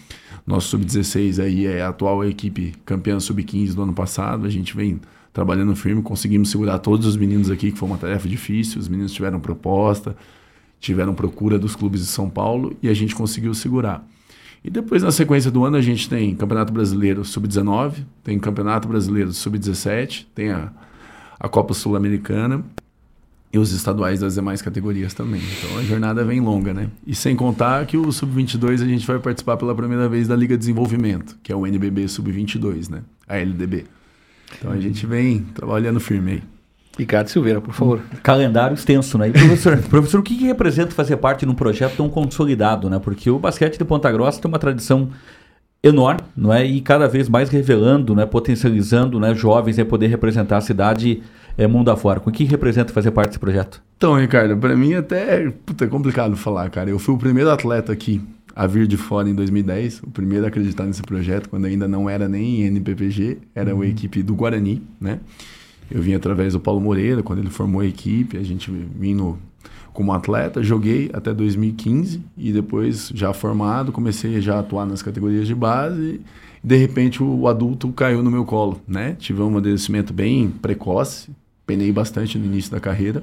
Nosso 0.46 0.68
sub-16 0.68 1.42
aí 1.42 1.66
é 1.66 1.82
a 1.82 1.88
atual 1.88 2.24
equipe 2.24 2.74
campeã 2.84 3.18
sub-15 3.18 3.74
do 3.74 3.82
ano 3.82 3.92
passado, 3.92 4.46
a 4.46 4.50
gente 4.50 4.76
vem 4.76 5.00
trabalhando 5.32 5.74
firme, 5.74 6.00
conseguimos 6.00 6.50
segurar 6.50 6.78
todos 6.78 7.06
os 7.06 7.16
meninos 7.16 7.50
aqui, 7.50 7.72
que 7.72 7.78
foi 7.78 7.88
uma 7.88 7.98
tarefa 7.98 8.28
difícil, 8.28 8.80
os 8.80 8.88
meninos 8.88 9.12
tiveram 9.12 9.40
proposta, 9.40 10.16
tiveram 10.78 11.12
procura 11.12 11.58
dos 11.58 11.74
clubes 11.74 12.02
de 12.02 12.06
São 12.06 12.30
Paulo 12.30 12.76
e 12.80 12.88
a 12.88 12.94
gente 12.94 13.16
conseguiu 13.16 13.52
segurar. 13.52 14.06
E 14.62 14.70
depois, 14.70 15.02
na 15.02 15.10
sequência 15.10 15.50
do 15.50 15.64
ano, 15.64 15.76
a 15.76 15.82
gente 15.82 16.08
tem 16.08 16.34
Campeonato 16.36 16.72
Brasileiro 16.72 17.24
Sub-19, 17.24 18.04
tem 18.22 18.38
Campeonato 18.38 18.86
Brasileiro 18.86 19.32
Sub-17, 19.32 20.26
tem 20.34 20.52
a, 20.52 20.70
a 21.38 21.48
Copa 21.48 21.74
Sul-Americana 21.74 22.64
e 23.54 23.58
os 23.58 23.70
estaduais 23.70 24.18
das 24.18 24.34
demais 24.34 24.60
categorias 24.60 25.14
também. 25.14 25.40
Então 25.40 25.78
a 25.78 25.82
jornada 25.82 26.24
vem 26.24 26.40
longa, 26.40 26.74
né? 26.74 26.88
E 27.06 27.14
sem 27.14 27.36
contar 27.36 27.86
que 27.86 27.96
o 27.96 28.10
Sub-22 28.10 28.82
a 28.82 28.84
gente 28.84 29.06
vai 29.06 29.20
participar 29.20 29.56
pela 29.56 29.72
primeira 29.72 30.08
vez 30.08 30.26
da 30.26 30.34
Liga 30.34 30.56
de 30.56 30.58
Desenvolvimento, 30.58 31.36
que 31.40 31.52
é 31.52 31.56
o 31.56 31.64
NBB 31.64 32.08
Sub-22, 32.08 32.90
né? 32.90 33.02
A 33.28 33.36
LDB. 33.36 33.84
Então 34.58 34.72
a 34.72 34.80
gente 34.80 35.06
vem 35.06 35.46
trabalhando 35.54 36.00
firme 36.00 36.32
aí. 36.32 36.42
Ricardo 36.98 37.28
Silveira, 37.28 37.60
por 37.60 37.72
favor. 37.72 38.00
Calendário 38.24 38.74
extenso, 38.74 39.16
né? 39.18 39.28
E 39.28 39.32
professor, 39.32 39.78
professor, 39.88 40.18
o 40.18 40.22
que, 40.24 40.36
que 40.36 40.44
representa 40.46 40.90
fazer 40.90 41.16
parte 41.18 41.46
de 41.46 41.52
um 41.52 41.54
projeto 41.54 41.96
tão 41.96 42.08
consolidado, 42.08 42.90
né? 42.90 42.98
Porque 42.98 43.30
o 43.30 43.38
basquete 43.38 43.78
de 43.78 43.84
Ponta 43.84 44.10
Grossa 44.10 44.40
tem 44.40 44.48
uma 44.48 44.58
tradição 44.58 45.10
enorme, 45.80 46.22
não 46.36 46.52
é? 46.52 46.66
E 46.66 46.80
cada 46.80 47.06
vez 47.06 47.28
mais 47.28 47.50
revelando, 47.50 48.16
né? 48.16 48.26
Potencializando, 48.26 49.20
né? 49.20 49.32
Jovens 49.32 49.78
a 49.78 49.84
poder 49.84 50.08
representar 50.08 50.56
a 50.56 50.60
cidade 50.60 51.22
é, 51.56 51.66
mundo 51.66 51.90
afora. 51.90 52.20
O 52.24 52.30
que 52.30 52.44
representa 52.44 52.92
fazer 52.92 53.10
parte 53.10 53.30
desse 53.30 53.38
projeto? 53.38 53.82
Então, 53.96 54.18
Ricardo, 54.18 54.56
para 54.56 54.76
mim 54.76 54.94
até 54.94 55.50
puta, 55.50 55.84
é 55.84 55.88
complicado 55.88 56.36
falar, 56.36 56.68
cara. 56.70 56.90
Eu 56.90 56.98
fui 56.98 57.14
o 57.14 57.18
primeiro 57.18 57.50
atleta 57.50 57.92
aqui 57.92 58.20
a 58.54 58.66
vir 58.66 58.86
de 58.86 58.96
fora 58.96 59.28
em 59.28 59.34
2010, 59.34 60.02
o 60.04 60.10
primeiro 60.10 60.44
a 60.44 60.48
acreditar 60.48 60.84
nesse 60.84 61.02
projeto, 61.02 61.48
quando 61.48 61.64
ainda 61.64 61.88
não 61.88 62.08
era 62.08 62.28
nem 62.28 62.62
NPPG, 62.62 63.38
era 63.54 63.74
uhum. 63.74 63.82
a 63.82 63.86
equipe 63.86 64.22
do 64.22 64.34
Guarani, 64.34 64.80
né? 65.00 65.18
Eu 65.90 66.00
vim 66.00 66.14
através 66.14 66.52
do 66.52 66.60
Paulo 66.60 66.80
Moreira, 66.80 67.22
quando 67.22 67.40
ele 67.40 67.50
formou 67.50 67.80
a 67.80 67.86
equipe, 67.86 68.36
a 68.38 68.42
gente 68.42 68.70
vindo 68.70 69.36
como 69.92 70.12
atleta, 70.12 70.62
joguei 70.62 71.10
até 71.12 71.32
2015 71.32 72.20
e 72.36 72.52
depois, 72.52 73.10
já 73.14 73.32
formado, 73.32 73.92
comecei 73.92 74.40
já 74.40 74.56
a 74.56 74.60
atuar 74.60 74.86
nas 74.86 75.02
categorias 75.02 75.46
de 75.46 75.54
base. 75.54 76.20
E 76.62 76.66
de 76.66 76.76
repente, 76.76 77.22
o 77.22 77.46
adulto 77.46 77.92
caiu 77.92 78.22
no 78.22 78.30
meu 78.30 78.44
colo, 78.44 78.80
né? 78.88 79.14
Tive 79.18 79.42
um 79.42 79.48
amadurecimento 79.48 80.12
bem 80.12 80.48
precoce, 80.48 81.30
penei 81.66 81.92
bastante 81.92 82.38
no 82.38 82.46
início 82.46 82.70
da 82.70 82.80
carreira. 82.80 83.22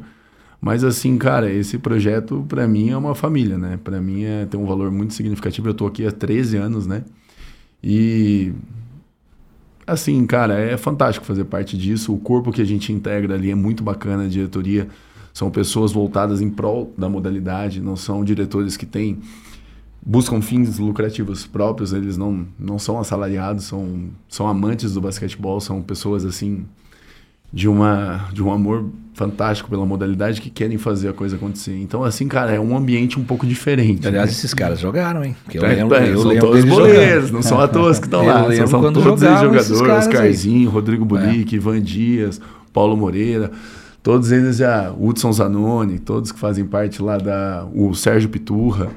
Mas 0.60 0.84
assim, 0.84 1.18
cara, 1.18 1.52
esse 1.52 1.78
projeto 1.80 2.46
para 2.48 2.68
mim 2.68 2.90
é 2.90 2.98
uma 2.98 3.16
família, 3.16 3.58
né? 3.58 3.80
Para 3.84 4.00
mim 4.00 4.24
é, 4.24 4.46
tem 4.46 4.60
um 4.60 4.66
valor 4.66 4.92
muito 4.92 5.14
significativo. 5.14 5.70
Eu 5.70 5.74
tô 5.74 5.88
aqui 5.88 6.06
há 6.06 6.12
13 6.12 6.58
anos, 6.58 6.86
né? 6.86 7.04
E 7.84 8.54
assim, 9.88 10.24
cara, 10.28 10.60
é 10.60 10.78
fantástico 10.78 11.26
fazer 11.26 11.46
parte 11.46 11.76
disso. 11.78 12.14
O 12.14 12.20
corpo 12.20 12.52
que 12.52 12.62
a 12.62 12.66
gente 12.66 12.94
integra 12.94 13.34
ali 13.34 13.50
é 13.50 13.56
muito 13.56 13.84
bacana, 13.84 14.26
a 14.26 14.28
diretoria 14.28 14.88
são 15.34 15.50
pessoas 15.50 15.92
voltadas 15.92 16.42
em 16.42 16.50
prol 16.50 16.94
da 16.98 17.10
modalidade, 17.10 17.82
não 17.82 17.96
são 17.96 18.24
diretores 18.24 18.78
que 18.78 18.86
têm 18.86 19.20
buscam 20.04 20.42
fins 20.42 20.80
lucrativos 20.80 21.46
próprios, 21.46 21.94
eles 21.94 22.18
não, 22.18 22.48
não 22.58 22.80
são 22.80 23.00
assalariados, 23.00 23.66
são, 23.66 24.10
são 24.28 24.48
amantes 24.48 24.94
do 24.94 25.02
basquetebol, 25.02 25.62
são 25.62 25.82
pessoas 25.82 26.26
assim 26.26 26.66
de 27.54 27.68
uma 27.68 28.30
de 28.32 28.42
um 28.42 28.52
amor 28.52 28.86
fantástico 29.14 29.70
pela 29.70 29.86
modalidade 29.86 30.42
que 30.42 30.50
querem 30.50 30.78
fazer 30.78 31.10
a 31.10 31.14
coisa 31.14 31.36
acontecer. 31.36 31.78
Então, 31.78 32.04
assim, 32.04 32.28
cara, 32.28 32.54
é 32.54 32.60
um 32.60 32.76
ambiente 32.76 33.20
um 33.20 33.24
pouco 33.24 33.46
diferente. 33.46 34.08
Aliás, 34.08 34.28
né? 34.30 34.32
esses 34.32 34.54
caras 34.54 34.80
jogaram, 34.80 35.24
hein? 35.24 35.36
Porque 35.44 35.60
eu 35.60 35.66
é, 35.66 35.76
lembro, 35.76 35.96
é, 35.96 36.10
eu 36.10 36.18
são 36.18 36.28
lembro 36.30 36.48
todos 36.48 36.66
boleiros, 36.66 37.32
não 37.32 37.42
são 37.42 37.60
à 37.60 37.68
toa 37.68 37.94
que 37.94 38.06
estão 38.06 38.26
lá. 38.26 38.44
São, 38.56 38.68
são 38.68 38.94
todos 38.94 39.22
eles 39.22 39.40
jogadores, 39.42 39.70
Oscarzinho, 39.70 40.70
Rodrigo 40.70 41.06
Buric, 41.06 41.54
é. 41.54 41.58
Ivan 41.58 41.82
Dias, 41.82 42.42
Paulo 42.74 42.96
Moreira. 42.98 43.52
Todos 44.02 44.32
eles 44.32 44.58
já, 44.58 44.92
Hudson 44.98 45.32
Zanoni, 45.32 46.00
todos 46.00 46.32
que 46.32 46.40
fazem 46.40 46.66
parte 46.66 47.04
lá 47.04 47.18
da... 47.18 47.68
O 47.72 47.94
Sérgio 47.94 48.30
Piturra. 48.30 48.90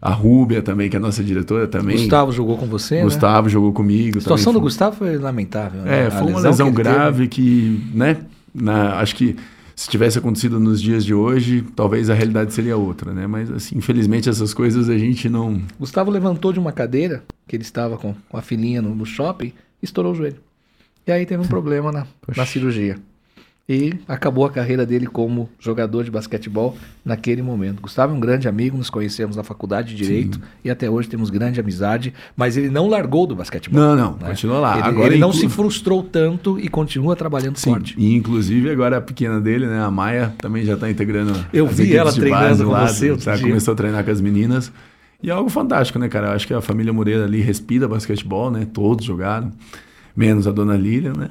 A 0.00 0.12
Rúbia 0.12 0.62
também, 0.62 0.88
que 0.88 0.96
é 0.96 0.98
a 0.98 1.02
nossa 1.02 1.22
diretora 1.22 1.68
também. 1.68 1.96
Gustavo 1.96 2.32
jogou 2.32 2.56
com 2.56 2.66
você, 2.66 2.96
né? 2.96 3.02
Gustavo 3.02 3.48
né? 3.48 3.52
jogou 3.52 3.72
comigo. 3.72 4.18
A 4.18 4.20
situação 4.22 4.52
do 4.52 4.60
Gustavo 4.60 4.96
foi 4.96 5.18
lamentável. 5.18 5.82
Né? 5.82 6.06
É, 6.06 6.10
foi 6.10 6.22
uma 6.22 6.36
lesão, 6.36 6.50
lesão 6.50 6.70
que 6.70 6.76
grave 6.76 7.28
que, 7.28 7.90
né? 7.92 8.16
Na, 8.54 8.98
acho 8.98 9.14
que 9.14 9.36
se 9.76 9.88
tivesse 9.90 10.18
acontecido 10.18 10.58
nos 10.58 10.80
dias 10.80 11.04
de 11.04 11.12
hoje, 11.12 11.62
talvez 11.76 12.08
a 12.08 12.14
realidade 12.14 12.54
seria 12.54 12.78
outra, 12.78 13.12
né? 13.12 13.26
Mas, 13.26 13.50
assim, 13.50 13.76
infelizmente 13.76 14.28
essas 14.28 14.54
coisas 14.54 14.88
a 14.88 14.96
gente 14.96 15.28
não... 15.28 15.60
Gustavo 15.78 16.10
levantou 16.10 16.52
de 16.52 16.58
uma 16.58 16.72
cadeira, 16.72 17.22
que 17.46 17.56
ele 17.56 17.62
estava 17.62 17.98
com, 17.98 18.14
com 18.28 18.36
a 18.36 18.42
filhinha 18.42 18.80
no, 18.80 18.94
no 18.94 19.04
shopping, 19.04 19.52
e 19.82 19.84
estourou 19.84 20.12
o 20.12 20.14
joelho. 20.14 20.36
E 21.06 21.12
aí 21.12 21.26
teve 21.26 21.42
um 21.42 21.46
problema 21.46 21.92
na, 21.92 22.06
na 22.36 22.46
cirurgia 22.46 22.96
e 23.68 23.94
acabou 24.08 24.44
a 24.44 24.50
carreira 24.50 24.84
dele 24.84 25.06
como 25.06 25.48
jogador 25.58 26.02
de 26.02 26.10
basquetebol 26.10 26.76
naquele 27.04 27.40
momento. 27.40 27.80
Gustavo 27.80 28.12
é 28.12 28.16
um 28.16 28.20
grande 28.20 28.48
amigo, 28.48 28.76
nos 28.76 28.90
conhecemos 28.90 29.36
na 29.36 29.44
faculdade 29.44 29.94
de 29.94 30.02
Direito 30.02 30.38
Sim. 30.38 30.42
e 30.64 30.70
até 30.70 30.90
hoje 30.90 31.08
temos 31.08 31.30
grande 31.30 31.60
amizade, 31.60 32.12
mas 32.36 32.56
ele 32.56 32.68
não 32.68 32.88
largou 32.88 33.26
do 33.28 33.36
basquetebol. 33.36 33.80
Não, 33.80 33.94
não, 33.94 34.12
né? 34.16 34.28
continua 34.28 34.58
lá. 34.58 34.78
Ele, 34.78 34.88
agora 34.88 35.06
ele 35.06 35.18
não 35.18 35.32
se 35.32 35.48
frustrou 35.48 36.02
tanto 36.02 36.58
e 36.58 36.68
continua 36.68 37.14
trabalhando 37.14 37.58
Sim. 37.58 37.70
forte. 37.70 37.94
E 37.96 38.14
inclusive 38.14 38.68
agora 38.70 38.96
a 38.96 39.00
pequena 39.00 39.40
dele, 39.40 39.66
né, 39.66 39.80
a 39.80 39.90
Maia, 39.90 40.34
também 40.38 40.64
já 40.64 40.74
está 40.74 40.90
integrando 40.90 41.32
Eu 41.52 41.66
vi 41.68 41.94
ela 41.94 42.12
treinando 42.12 42.64
com 42.64 42.70
lá, 42.72 42.88
você. 42.88 43.16
Já 43.18 43.38
começou 43.38 43.74
a 43.74 43.76
treinar 43.76 44.04
com 44.04 44.10
as 44.10 44.20
meninas. 44.20 44.72
E 45.22 45.30
é 45.30 45.32
algo 45.32 45.50
fantástico, 45.50 45.98
né, 45.98 46.08
cara? 46.08 46.28
Eu 46.28 46.32
acho 46.32 46.46
que 46.46 46.54
a 46.54 46.60
família 46.60 46.92
Moreira 46.92 47.24
ali 47.24 47.40
respira 47.40 47.86
basquetebol, 47.86 48.50
né? 48.50 48.66
Todos 48.72 49.04
jogaram 49.04 49.52
menos 50.16 50.46
a 50.46 50.52
dona 50.52 50.76
Lília, 50.76 51.12
né? 51.12 51.30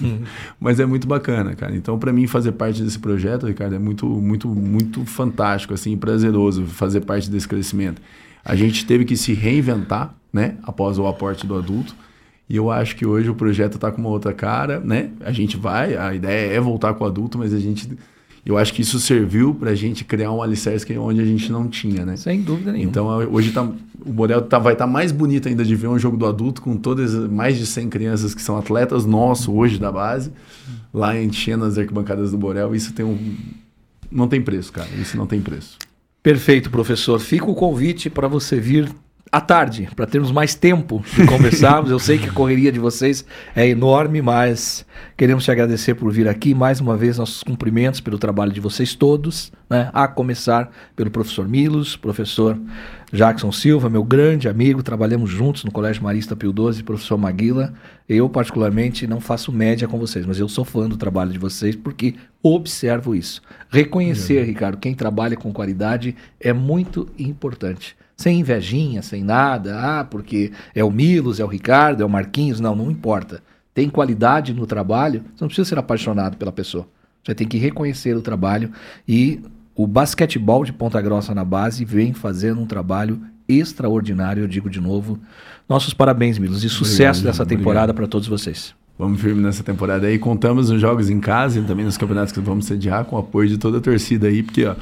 Uhum. 0.00 0.22
Mas 0.60 0.80
é 0.80 0.86
muito 0.86 1.06
bacana, 1.06 1.54
cara. 1.54 1.74
Então, 1.74 1.98
para 1.98 2.12
mim 2.12 2.26
fazer 2.26 2.52
parte 2.52 2.82
desse 2.82 2.98
projeto, 2.98 3.46
Ricardo, 3.46 3.74
é 3.74 3.78
muito, 3.78 4.06
muito, 4.06 4.48
muito 4.48 5.04
fantástico, 5.04 5.74
assim, 5.74 5.96
prazeroso 5.96 6.64
fazer 6.66 7.00
parte 7.02 7.30
desse 7.30 7.48
crescimento. 7.48 8.00
A 8.44 8.54
gente 8.54 8.86
teve 8.86 9.04
que 9.04 9.16
se 9.16 9.34
reinventar, 9.34 10.14
né? 10.32 10.56
Após 10.62 10.98
o 10.98 11.06
aporte 11.06 11.46
do 11.46 11.56
adulto. 11.56 11.94
E 12.48 12.56
eu 12.56 12.70
acho 12.70 12.96
que 12.96 13.04
hoje 13.04 13.28
o 13.28 13.34
projeto 13.34 13.74
está 13.74 13.92
com 13.92 14.00
uma 14.00 14.08
outra 14.08 14.32
cara, 14.32 14.80
né? 14.80 15.10
A 15.20 15.32
gente 15.32 15.56
vai, 15.56 15.96
a 15.96 16.14
ideia 16.14 16.54
é 16.54 16.60
voltar 16.60 16.94
com 16.94 17.04
o 17.04 17.06
adulto, 17.06 17.36
mas 17.36 17.52
a 17.52 17.58
gente 17.58 17.90
eu 18.44 18.56
acho 18.56 18.72
que 18.72 18.82
isso 18.82 18.98
serviu 18.98 19.54
para 19.54 19.70
a 19.70 19.74
gente 19.74 20.04
criar 20.04 20.32
um 20.32 20.42
alicerce 20.42 20.86
onde 20.98 21.20
a 21.20 21.24
gente 21.24 21.50
não 21.52 21.68
tinha, 21.68 22.04
né? 22.04 22.16
Sem 22.16 22.40
dúvida 22.40 22.72
nenhuma. 22.72 22.90
Então 22.90 23.06
hoje 23.30 23.52
tá, 23.52 23.62
o 23.62 24.12
Borel 24.12 24.42
tá, 24.42 24.58
vai 24.58 24.72
estar 24.72 24.86
tá 24.86 24.90
mais 24.90 25.12
bonito 25.12 25.48
ainda 25.48 25.64
de 25.64 25.74
ver 25.74 25.88
um 25.88 25.98
jogo 25.98 26.16
do 26.16 26.26
adulto 26.26 26.62
com 26.62 26.76
todas 26.76 27.14
mais 27.14 27.56
de 27.56 27.66
100 27.66 27.88
crianças 27.88 28.34
que 28.34 28.42
são 28.42 28.56
atletas 28.56 29.04
nossos 29.04 29.48
hoje 29.48 29.78
da 29.78 29.92
base, 29.92 30.32
lá 30.92 31.20
enchendo 31.20 31.64
as 31.64 31.78
arquibancadas 31.78 32.30
do 32.30 32.38
Borel. 32.38 32.74
Isso 32.74 32.92
tem 32.92 33.04
um. 33.04 33.36
Não 34.10 34.26
tem 34.26 34.40
preço, 34.40 34.72
cara. 34.72 34.88
Isso 35.00 35.16
não 35.16 35.26
tem 35.26 35.40
preço. 35.40 35.76
Perfeito, 36.22 36.70
professor. 36.70 37.18
Fica 37.20 37.46
o 37.46 37.54
convite 37.54 38.08
para 38.08 38.26
você 38.26 38.58
vir 38.58 38.90
à 39.30 39.40
tarde, 39.40 39.88
para 39.94 40.06
termos 40.06 40.30
mais 40.30 40.54
tempo 40.54 41.02
de 41.14 41.26
conversarmos. 41.26 41.90
Eu 41.90 41.98
sei 41.98 42.18
que 42.18 42.28
a 42.28 42.32
correria 42.32 42.72
de 42.72 42.78
vocês 42.78 43.24
é 43.54 43.66
enorme, 43.66 44.22
mas 44.22 44.86
queremos 45.16 45.44
te 45.44 45.50
agradecer 45.50 45.94
por 45.94 46.10
vir 46.12 46.28
aqui. 46.28 46.54
Mais 46.54 46.80
uma 46.80 46.96
vez, 46.96 47.18
nossos 47.18 47.42
cumprimentos 47.42 48.00
pelo 48.00 48.18
trabalho 48.18 48.52
de 48.52 48.60
vocês 48.60 48.94
todos, 48.94 49.52
né? 49.68 49.90
a 49.92 50.08
começar 50.08 50.70
pelo 50.96 51.10
professor 51.10 51.46
Milos, 51.46 51.96
professor 51.96 52.58
Jackson 53.12 53.52
Silva, 53.52 53.88
meu 53.88 54.02
grande 54.02 54.48
amigo, 54.48 54.82
trabalhamos 54.82 55.30
juntos 55.30 55.64
no 55.64 55.70
Colégio 55.70 56.02
Marista 56.02 56.34
Pio 56.34 56.52
XII, 56.52 56.82
professor 56.82 57.18
Maguila. 57.18 57.72
Eu, 58.08 58.28
particularmente, 58.28 59.06
não 59.06 59.20
faço 59.20 59.52
média 59.52 59.86
com 59.86 59.98
vocês, 59.98 60.24
mas 60.24 60.38
eu 60.38 60.48
sou 60.48 60.64
fã 60.64 60.88
do 60.88 60.96
trabalho 60.96 61.32
de 61.32 61.38
vocês 61.38 61.76
porque 61.76 62.14
observo 62.42 63.14
isso. 63.14 63.42
Reconhecer, 63.70 64.42
Ricardo, 64.44 64.78
quem 64.78 64.94
trabalha 64.94 65.36
com 65.36 65.52
qualidade 65.52 66.16
é 66.40 66.52
muito 66.52 67.08
importante 67.18 67.96
sem 68.18 68.40
invejinha, 68.40 69.00
sem 69.00 69.22
nada, 69.22 69.78
ah, 69.80 70.04
porque 70.04 70.50
é 70.74 70.82
o 70.82 70.90
Milos, 70.90 71.38
é 71.38 71.44
o 71.44 71.48
Ricardo, 71.48 72.02
é 72.02 72.04
o 72.04 72.10
Marquinhos, 72.10 72.58
não, 72.58 72.74
não 72.74 72.90
importa. 72.90 73.40
Tem 73.72 73.88
qualidade 73.88 74.52
no 74.52 74.66
trabalho, 74.66 75.22
você 75.34 75.44
não 75.44 75.48
precisa 75.48 75.68
ser 75.68 75.78
apaixonado 75.78 76.36
pela 76.36 76.50
pessoa. 76.50 76.88
Você 77.22 77.32
tem 77.32 77.46
que 77.46 77.56
reconhecer 77.56 78.16
o 78.16 78.20
trabalho 78.20 78.72
e 79.06 79.40
o 79.74 79.86
basquetebol 79.86 80.64
de 80.64 80.72
Ponta 80.72 81.00
Grossa 81.00 81.32
na 81.32 81.44
base 81.44 81.84
vem 81.84 82.12
fazendo 82.12 82.60
um 82.60 82.66
trabalho 82.66 83.20
extraordinário, 83.48 84.42
eu 84.42 84.48
digo 84.48 84.68
de 84.68 84.80
novo. 84.80 85.20
Nossos 85.68 85.94
parabéns, 85.94 86.38
Milos, 86.38 86.64
e 86.64 86.68
sucesso 86.68 87.20
obrigado, 87.20 87.22
dessa 87.22 87.46
temporada 87.46 87.94
para 87.94 88.08
todos 88.08 88.26
vocês. 88.26 88.74
Vamos 88.98 89.20
firme 89.20 89.40
nessa 89.40 89.62
temporada 89.62 90.08
aí. 90.08 90.18
Contamos 90.18 90.70
nos 90.70 90.80
jogos 90.80 91.08
em 91.08 91.20
casa 91.20 91.60
e 91.60 91.62
também 91.62 91.84
nos 91.84 91.96
campeonatos 91.96 92.32
que 92.32 92.40
vamos 92.40 92.66
sediar 92.66 93.04
com 93.04 93.14
o 93.14 93.20
apoio 93.20 93.48
de 93.48 93.58
toda 93.58 93.78
a 93.78 93.80
torcida 93.80 94.26
aí, 94.26 94.42
porque 94.42 94.64
ó, 94.64 94.74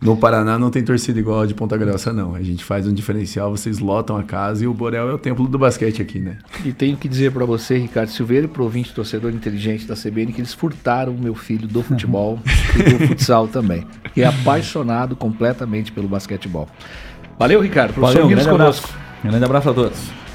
no 0.00 0.16
Paraná 0.16 0.58
não 0.58 0.70
tem 0.70 0.82
torcida 0.82 1.18
igual 1.18 1.42
a 1.42 1.46
de 1.46 1.52
Ponta 1.52 1.76
Grossa, 1.76 2.10
não. 2.12 2.34
A 2.34 2.42
gente 2.42 2.64
faz 2.64 2.86
um 2.86 2.92
diferencial, 2.92 3.50
vocês 3.50 3.78
lotam 3.78 4.16
a 4.16 4.22
casa 4.22 4.64
e 4.64 4.66
o 4.66 4.72
Borel 4.72 5.10
é 5.10 5.12
o 5.12 5.18
templo 5.18 5.46
do 5.46 5.58
basquete 5.58 6.00
aqui, 6.00 6.18
né? 6.18 6.38
E 6.64 6.72
tenho 6.72 6.96
que 6.96 7.06
dizer 7.06 7.32
para 7.32 7.44
você, 7.44 7.76
Ricardo 7.76 8.08
Silveira, 8.08 8.48
pro 8.48 8.64
ouvinte 8.64 8.94
torcedor 8.94 9.30
inteligente 9.30 9.86
da 9.86 9.94
CBN, 9.94 10.32
que 10.32 10.40
eles 10.40 10.54
furtaram 10.54 11.12
o 11.12 11.18
meu 11.18 11.34
filho 11.34 11.68
do 11.68 11.82
futebol 11.82 12.38
e 12.74 12.82
do 12.82 13.06
futsal 13.08 13.46
também. 13.46 13.86
Que 14.14 14.22
é 14.22 14.26
apaixonado 14.26 15.14
completamente 15.14 15.92
pelo 15.92 16.08
basquetebol. 16.08 16.66
Valeu, 17.38 17.60
Ricardo. 17.60 17.92
Professor 17.92 18.22
Valeu, 18.22 18.26
um 18.26 18.30
grande 18.30 18.48
abraço. 18.48 18.88
Um 19.22 19.28
grande 19.28 19.44
abraço 19.44 19.70
a 19.70 19.74
todos. 19.74 20.29